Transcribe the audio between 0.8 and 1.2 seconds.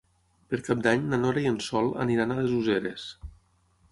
d'Any na